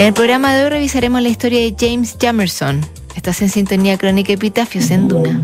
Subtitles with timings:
[0.00, 2.80] En el programa de hoy revisaremos la historia de James Jamerson.
[3.16, 5.42] Estás en sintonía crónica Epitafios en Duna.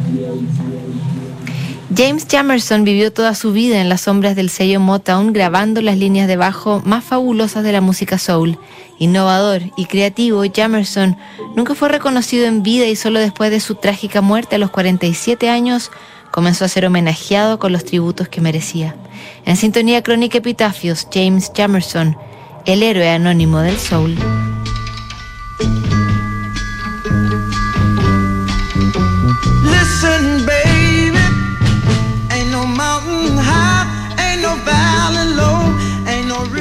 [1.94, 6.26] James Jamerson vivió toda su vida en las sombras del sello Motown grabando las líneas
[6.26, 8.58] de bajo más fabulosas de la música soul.
[8.98, 11.18] Innovador y creativo, Jamerson
[11.54, 15.50] nunca fue reconocido en vida y solo después de su trágica muerte a los 47
[15.50, 15.90] años
[16.30, 18.96] comenzó a ser homenajeado con los tributos que merecía.
[19.44, 22.16] En sintonía crónica Epitafios, James Jamerson,
[22.64, 24.16] el héroe anónimo del soul.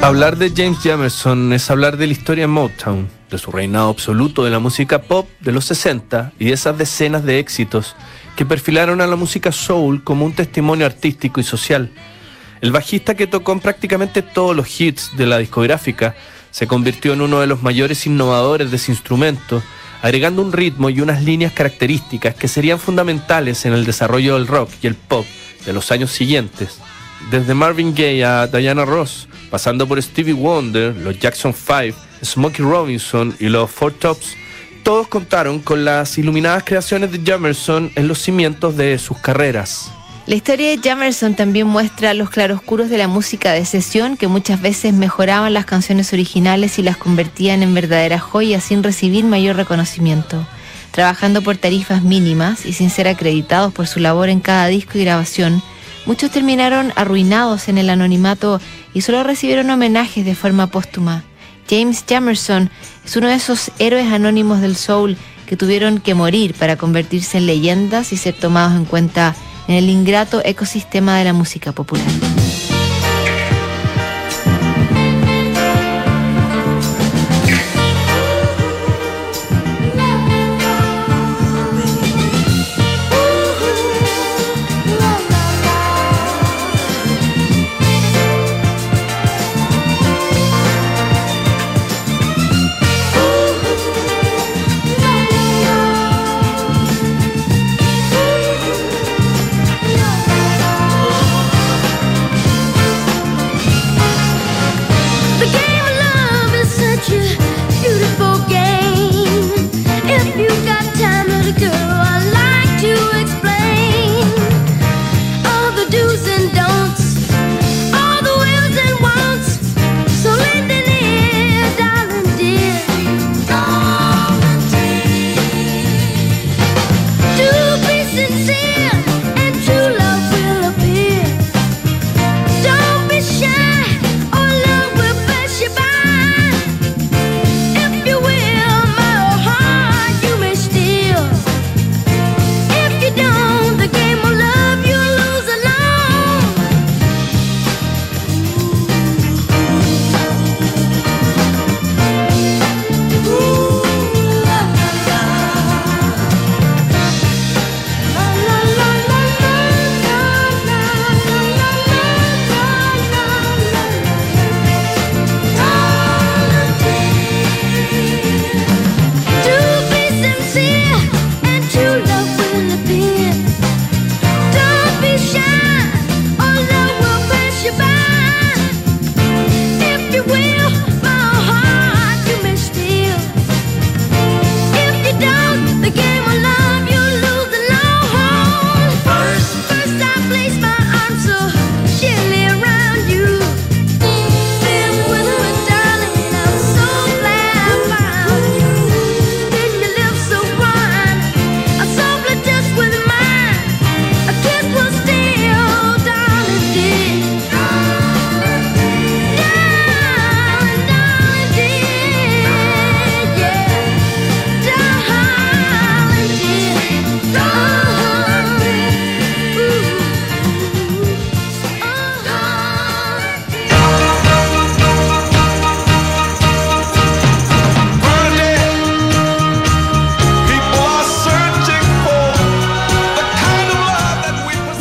[0.06, 4.44] Hablar de James Jamerson es hablar de la historia de Motown, de su reinado absoluto
[4.44, 7.96] de la música pop de los 60 y de esas decenas de éxitos
[8.36, 11.90] que perfilaron a la música soul como un testimonio artístico y social
[12.60, 16.14] el bajista que tocó en prácticamente todos los hits de la discográfica
[16.50, 19.62] se convirtió en uno de los mayores innovadores de ese instrumento,
[20.00, 24.70] agregando un ritmo y unas líneas características que serían fundamentales en el desarrollo del rock
[24.82, 25.26] y el pop
[25.66, 26.78] de los años siguientes.
[27.30, 33.34] Desde Marvin Gaye a Diana Ross, pasando por Stevie Wonder, los Jackson 5, Smokey Robinson
[33.38, 34.36] y los Four Tops,
[34.82, 39.90] todos contaron con las iluminadas creaciones de Jamerson en los cimientos de sus carreras.
[40.26, 44.60] La historia de Jamerson también muestra los claroscuros de la música de sesión que muchas
[44.60, 50.44] veces mejoraban las canciones originales y las convertían en verdaderas joyas sin recibir mayor reconocimiento.
[50.90, 55.04] Trabajando por tarifas mínimas y sin ser acreditados por su labor en cada disco y
[55.04, 55.62] grabación,
[56.06, 58.60] muchos terminaron arruinados en el anonimato
[58.94, 61.24] y solo recibieron homenajes de forma póstuma.
[61.68, 62.70] James Jamerson
[63.04, 67.46] es uno de esos héroes anónimos del soul que tuvieron que morir para convertirse en
[67.46, 69.34] leyendas y ser tomados en cuenta
[69.68, 72.06] en el ingrato ecosistema de la música popular.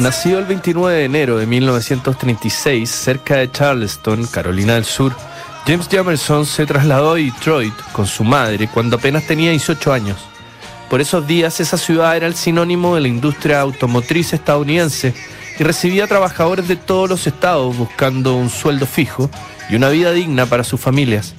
[0.06, 5.16] Nacido el 29 de enero de 1936 cerca de Charleston, Carolina del Sur,
[5.66, 10.18] James Jamerson se trasladó a Detroit con su madre cuando apenas tenía 18 años.
[10.92, 15.16] Por esos días esa ciudad era el sinónimo de la industria automotriz estadounidense
[15.57, 19.31] y recibía trabajadores de todos los estados buscando un sueldo fijo
[19.72, 21.34] y una vida digna para sus familias.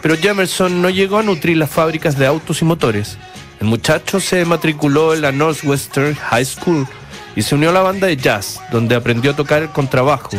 [0.00, 3.18] Pero Jamerson no llegó a nutrir las fábricas de autos y motores.
[3.60, 6.86] El muchacho se matriculó en la Northwestern High School
[7.36, 10.30] y se unió a la banda de jazz, donde aprendió a tocar el contrabajo.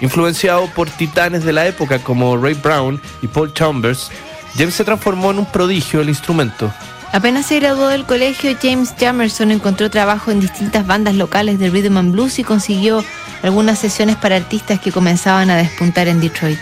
[0.00, 4.10] Influenciado por titanes de la época como Ray Brown y Paul Chambers,
[4.56, 6.72] James se transformó en un prodigio del instrumento.
[7.10, 11.96] Apenas se graduó del colegio, James Jamerson encontró trabajo en distintas bandas locales de rhythm
[11.96, 13.02] and blues y consiguió
[13.42, 16.58] algunas sesiones para artistas que comenzaban a despuntar en Detroit.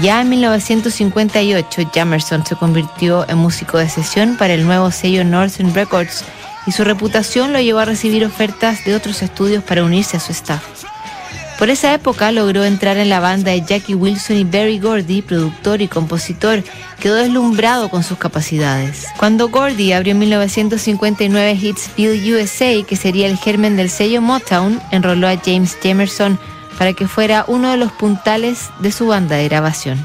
[0.00, 5.74] Ya en 1958, Jamerson se convirtió en músico de sesión para el nuevo sello Northern
[5.74, 6.24] Records
[6.66, 10.32] y su reputación lo llevó a recibir ofertas de otros estudios para unirse a su
[10.32, 10.62] staff.
[11.58, 15.80] Por esa época logró entrar en la banda de Jackie Wilson y Barry Gordy, productor
[15.80, 16.64] y compositor,
[16.98, 19.06] quedó deslumbrado con sus capacidades.
[19.16, 25.28] Cuando Gordy abrió en 1959 Hitsville USA, que sería el germen del sello Motown, enroló
[25.28, 26.36] a James Jamerson
[26.78, 30.04] para que fuera uno de los puntales de su banda de grabación.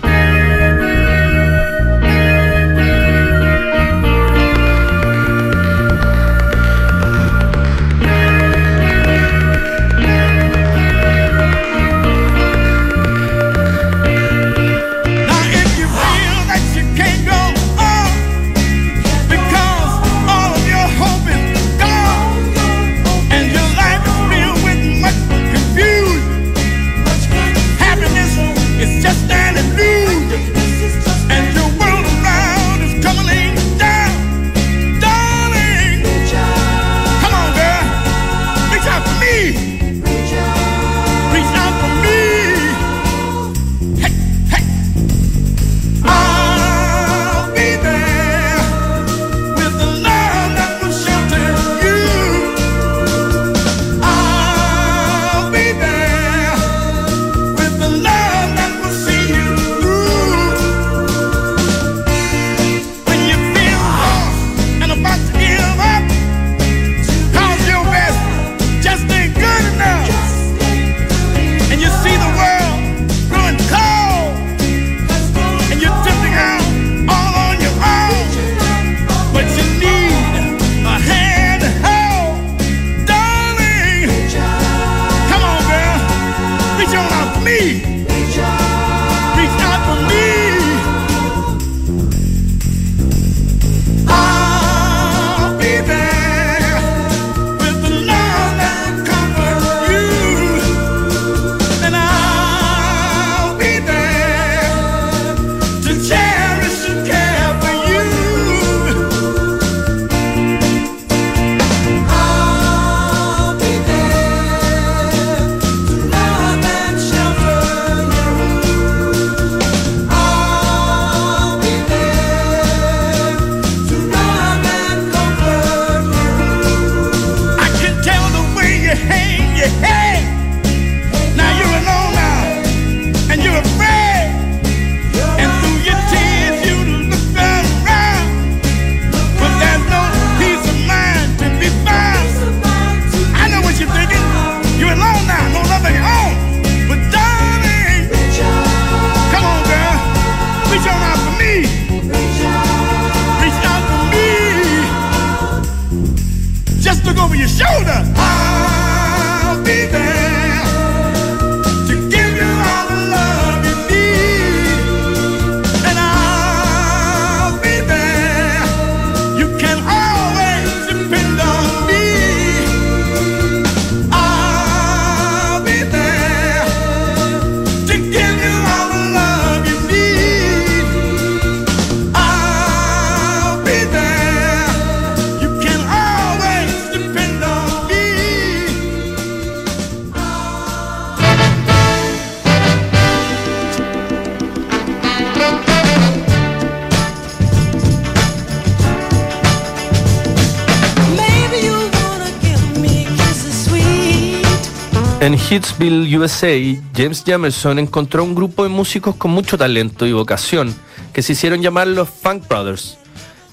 [205.28, 206.56] En Hitsville, USA,
[206.96, 210.74] James Jamerson encontró un grupo de músicos con mucho talento y vocación
[211.12, 212.98] que se hicieron llamar los Funk Brothers.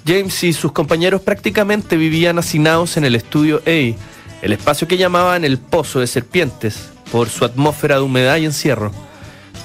[0.06, 5.44] James y sus compañeros prácticamente vivían hacinados en el estudio A, el espacio que llamaban
[5.44, 8.92] el Pozo de Serpientes, por su atmósfera de humedad y encierro.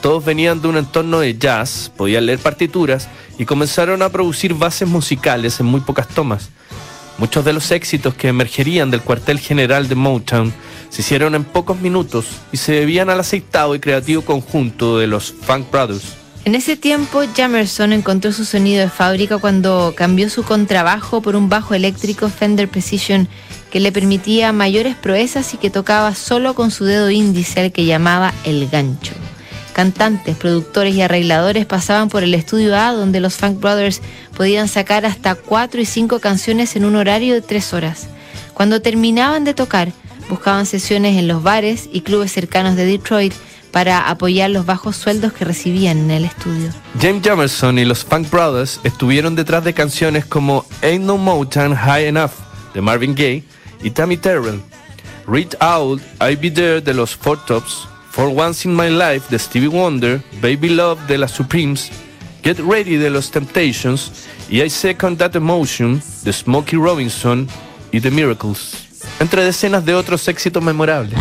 [0.02, 4.88] Todos venían de un entorno de jazz, podían leer partituras y comenzaron a producir bases
[4.88, 6.50] musicales en muy pocas tomas.
[7.20, 10.52] Muchos de los éxitos que emergerían del cuartel general de Motown
[10.90, 15.32] se hicieron en pocos minutos y se debían al aceitado y creativo conjunto de los
[15.32, 16.16] Funk Brothers.
[16.46, 21.50] En ese tiempo, Jamerson encontró su sonido de fábrica cuando cambió su contrabajo por un
[21.50, 23.28] bajo eléctrico Fender Precision
[23.70, 27.86] que le permitía mayores proezas y que tocaba solo con su dedo índice al que
[27.86, 29.14] llamaba el gancho.
[29.74, 34.02] Cantantes, productores y arregladores pasaban por el estudio A donde los Funk Brothers
[34.36, 38.08] podían sacar hasta cuatro y cinco canciones en un horario de tres horas.
[38.54, 39.92] Cuando terminaban de tocar,
[40.30, 43.34] buscaban sesiones en los bares y clubes cercanos de Detroit
[43.72, 46.70] para apoyar los bajos sueldos que recibían en el estudio.
[47.02, 52.06] James Jamerson y los Funk Brothers estuvieron detrás de canciones como Ain't No Motown High
[52.06, 52.32] Enough
[52.74, 53.44] de Marvin Gaye
[53.84, 54.62] y Tammy Terrell,
[55.28, 59.38] Read Out, I Be There de los Four Tops, For Once in My Life de
[59.38, 61.90] Stevie Wonder, Baby Love de las Supremes,
[62.44, 67.48] Get Ready de los Temptations y I Second That Emotion de Smokey Robinson
[67.92, 68.89] y The Miracles,
[69.20, 71.18] entre decenas de otros éxitos memorables.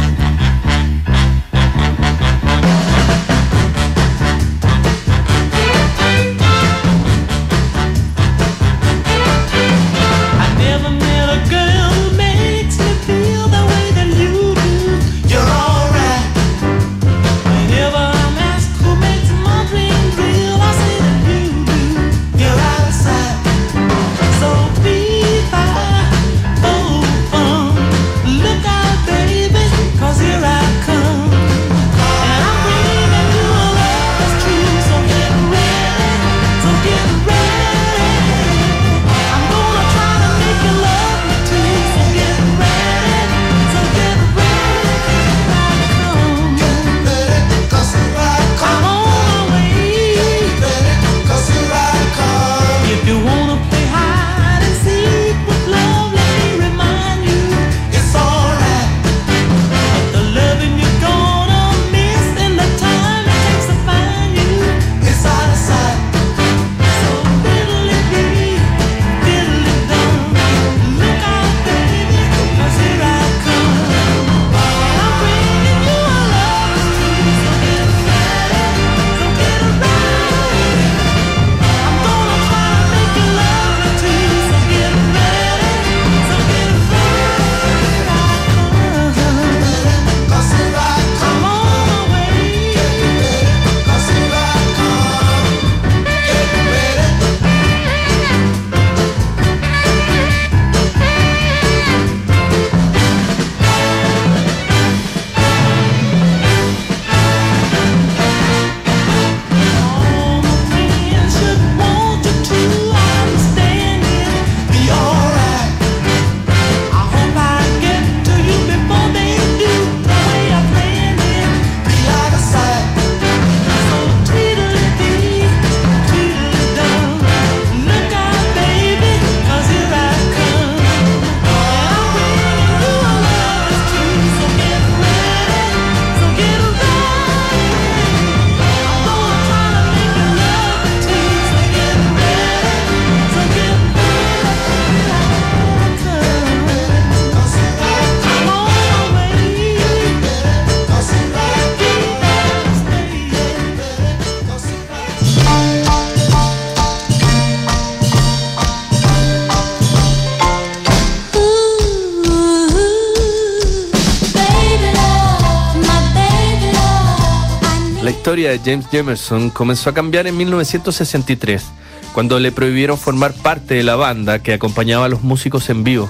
[168.11, 171.65] Historia de James Jamerson comenzó a cambiar en 1963,
[172.13, 176.09] cuando le prohibieron formar parte de la banda que acompañaba a los músicos en vivo.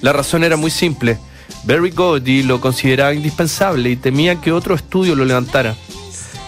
[0.00, 1.18] La razón era muy simple.
[1.64, 5.74] Barry Gordy lo consideraba indispensable y temía que otro estudio lo levantara.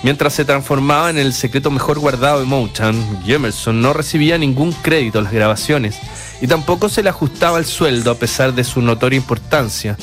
[0.05, 5.19] Mientras se transformaba en el secreto mejor guardado de Motown, Jamerson no recibía ningún crédito
[5.19, 5.99] a las grabaciones
[6.41, 9.97] y tampoco se le ajustaba el sueldo a pesar de su notoria importancia.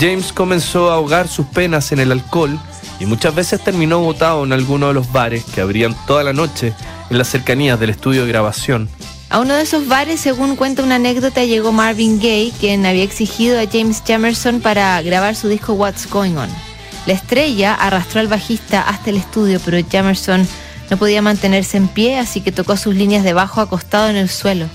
[0.00, 2.58] James comenzó a ahogar sus penas en el alcohol
[3.00, 6.72] y muchas veces terminó botado en alguno de los bares que abrían toda la noche
[7.10, 8.88] en las cercanías del estudio de grabación.
[9.30, 13.60] A uno de esos bares, según cuenta una anécdota, llegó Marvin Gaye, quien había exigido
[13.60, 16.48] a James Jamerson para grabar su disco What's Going On.
[17.06, 20.48] La estrella arrastró al bajista hasta el estudio, pero Jamerson
[20.90, 24.30] no podía mantenerse en pie, así que tocó sus líneas de bajo acostado en el
[24.30, 24.66] suelo.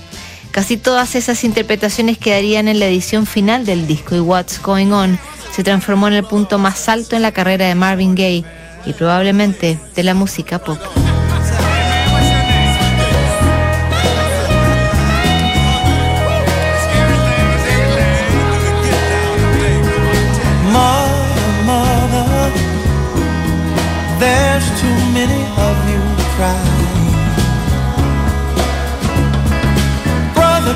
[0.52, 5.18] Casi todas esas interpretaciones quedarían en la edición final del disco y What's Going On,
[5.54, 8.44] se transformó en el punto más alto en la carrera de Marvin Gaye
[8.86, 10.78] y probablemente de la música pop.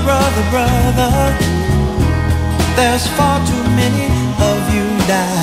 [0.04, 1.36] brother, brother,
[2.76, 4.17] there's far too many
[5.08, 5.37] vida.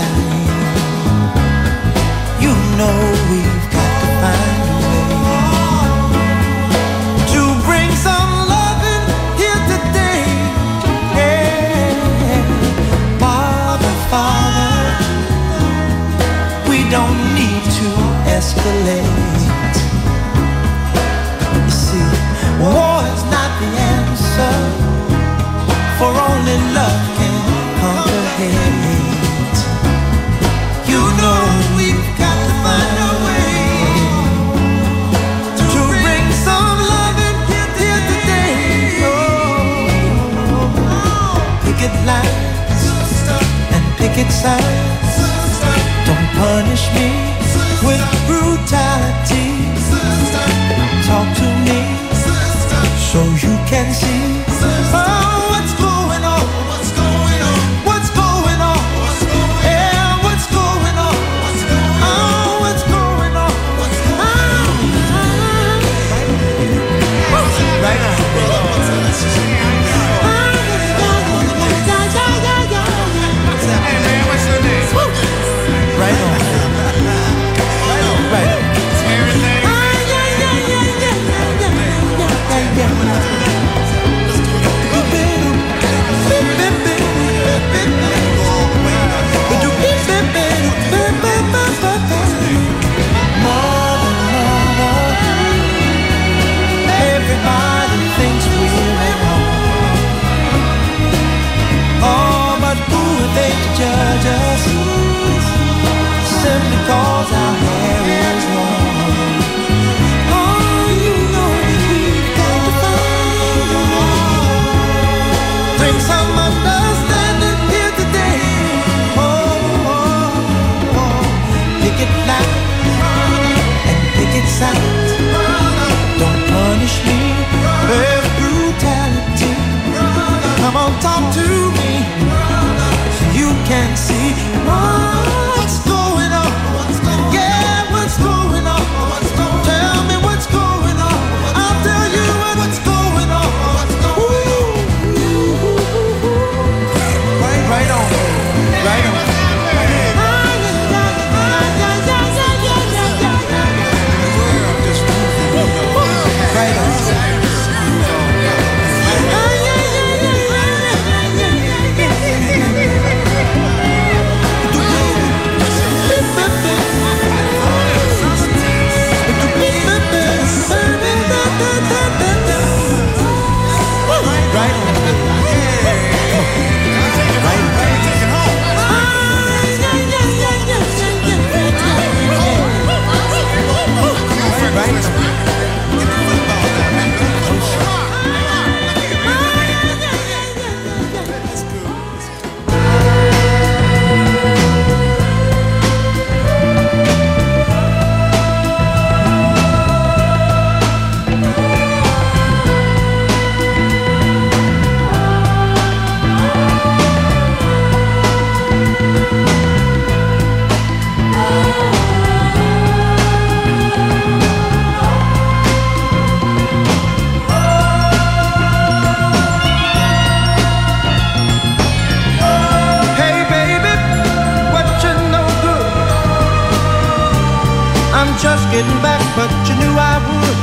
[228.76, 230.58] getting back, but you knew I would.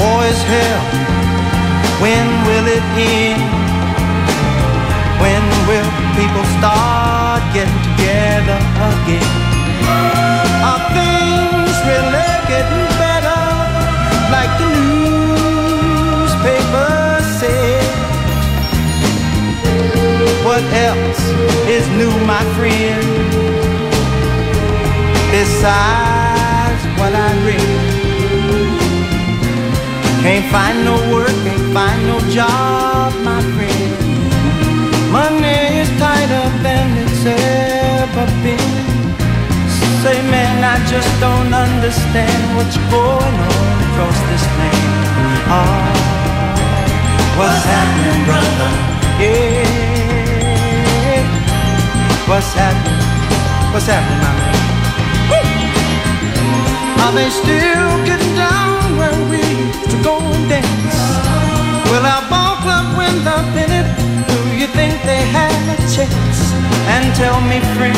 [0.00, 0.82] War is hell.
[2.00, 3.44] When will it end?
[5.20, 9.28] When will people start getting together again?
[10.68, 13.42] Are things really getting better?
[14.32, 14.68] Like the
[16.00, 16.48] newspapers
[17.40, 17.76] say?
[20.48, 21.22] What else
[21.76, 23.04] is new, my friend?
[25.30, 26.17] Besides
[27.08, 27.80] what I read.
[30.22, 33.92] Can't find no work, can't find no job, my friend.
[35.10, 38.74] Money is tighter than it's ever been.
[40.02, 45.06] Say, man, I just don't understand what's going on across this land.
[45.56, 45.80] Oh,
[47.38, 48.70] what's happening, brother?
[49.24, 49.72] Yeah,
[52.28, 53.00] what's happening?
[53.72, 54.67] What's happening, my man?
[57.08, 60.98] Are they still getting down where we used to go and dance?
[61.88, 63.88] Will our ball club win the pennant?
[64.28, 66.52] Do you think they have a chance?
[66.92, 67.96] And tell me, friend,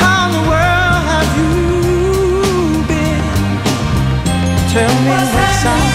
[0.00, 3.20] how in the world have you been?
[4.72, 5.92] Tell me what's out.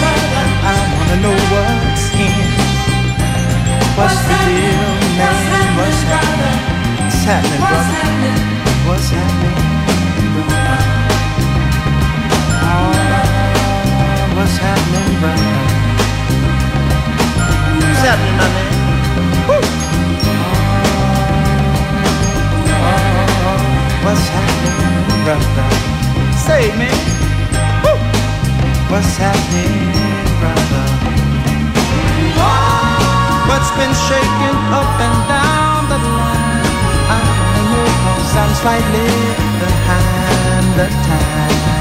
[0.70, 2.46] I wanna know what's in.
[3.98, 4.86] What's the deal,
[5.18, 5.34] man?
[5.74, 6.62] What's happening?
[7.02, 7.98] What's happening, brother?
[8.86, 9.58] What's happening,
[14.58, 15.54] what's happening, brother?
[17.78, 18.72] What's happening, my man?
[19.48, 19.62] Woo!
[24.02, 25.68] what's happening, brother?
[26.42, 26.98] Say, man.
[27.84, 27.94] Woo!
[28.90, 29.74] What's happening,
[30.42, 30.86] brother?
[33.46, 36.66] What's been shaking up and down the line?
[37.06, 37.22] I
[37.70, 37.86] know
[38.42, 39.08] I'm slightly
[39.62, 41.77] behind the time.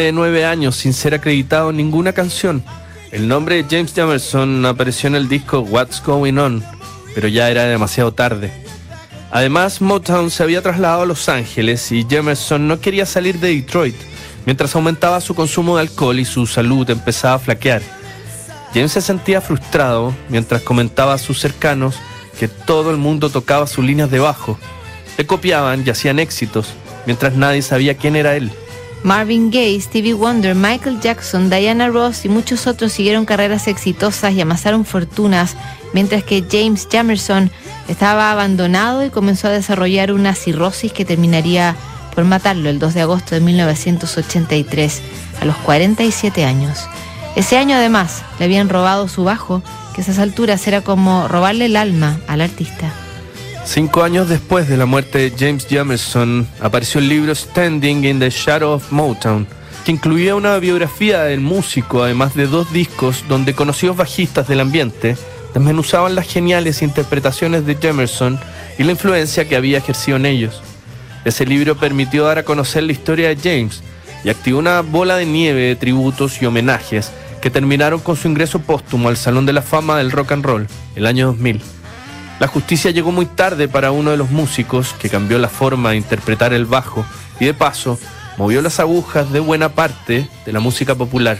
[0.00, 2.64] De nueve años sin ser acreditado en ninguna canción,
[3.12, 6.64] el nombre de James Jamerson apareció en el disco What's Going On,
[7.14, 8.52] pero ya era demasiado tarde.
[9.30, 13.94] Además, Motown se había trasladado a Los Ángeles y Jamerson no quería salir de Detroit,
[14.46, 17.82] mientras aumentaba su consumo de alcohol y su salud empezaba a flaquear.
[18.72, 21.96] James se sentía frustrado mientras comentaba a sus cercanos
[22.38, 24.58] que todo el mundo tocaba sus líneas de bajo.
[25.16, 26.68] Le copiaban y hacían éxitos,
[27.06, 28.50] mientras nadie sabía quién era él.
[29.04, 34.40] Marvin Gaye, Stevie Wonder, Michael Jackson, Diana Ross y muchos otros siguieron carreras exitosas y
[34.40, 35.56] amasaron fortunas,
[35.92, 37.50] mientras que James Jamerson
[37.86, 41.76] estaba abandonado y comenzó a desarrollar una cirrosis que terminaría
[42.14, 45.02] por matarlo el 2 de agosto de 1983,
[45.42, 46.88] a los 47 años.
[47.36, 49.62] Ese año además le habían robado su bajo,
[49.94, 53.03] que a esas alturas era como robarle el alma al artista.
[53.64, 58.28] Cinco años después de la muerte de James Jamerson, apareció el libro Standing in the
[58.28, 59.46] Shadow of Motown,
[59.84, 65.16] que incluía una biografía del músico, además de dos discos donde conocidos bajistas del ambiente
[65.54, 68.38] desmenuzaban las geniales interpretaciones de Jamerson
[68.78, 70.62] y la influencia que había ejercido en ellos.
[71.24, 73.82] Ese libro permitió dar a conocer la historia de James
[74.24, 78.58] y activó una bola de nieve de tributos y homenajes que terminaron con su ingreso
[78.58, 81.62] póstumo al Salón de la Fama del Rock and Roll el año 2000.
[82.40, 85.96] La justicia llegó muy tarde para uno de los músicos que cambió la forma de
[85.96, 87.06] interpretar el bajo
[87.38, 87.98] y de paso
[88.36, 91.38] movió las agujas de buena parte de la música popular.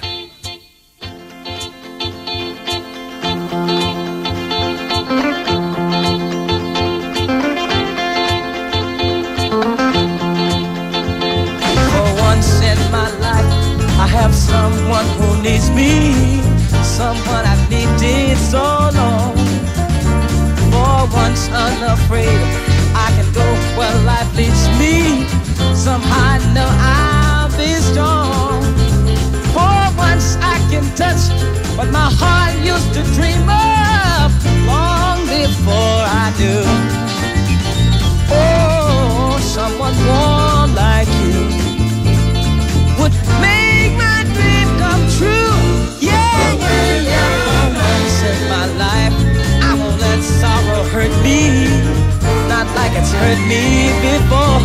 [53.25, 54.61] Hurt me before.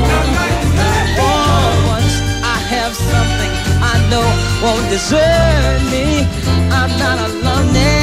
[1.17, 1.43] For
[1.93, 2.15] once,
[2.55, 3.51] I have something
[3.91, 4.27] I know
[4.63, 6.05] won't desert me.
[6.77, 7.98] I'm not alone anymore.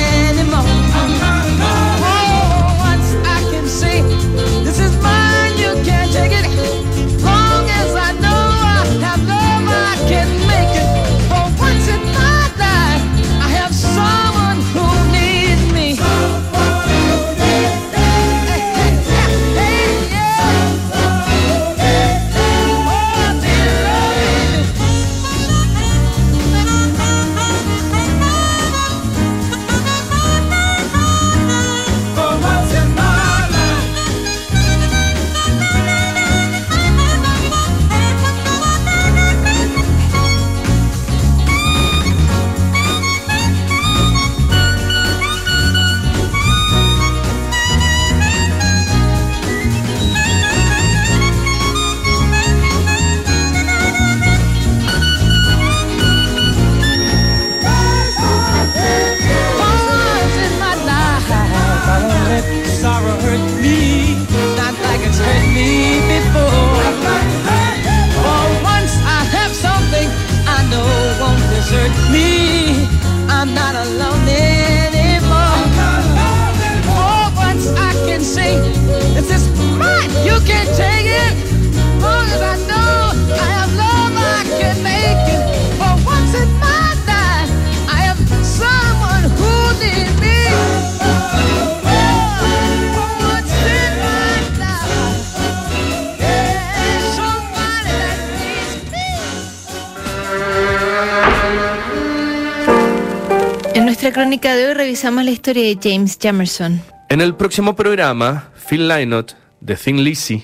[104.17, 106.81] Crónica de hoy revisamos la historia de James Jamerson.
[107.11, 110.43] En el próximo programa, Phil Lynott de Thin Lizzy,